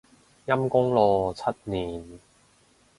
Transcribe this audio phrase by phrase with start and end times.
[0.47, 2.19] 陰功咯，七年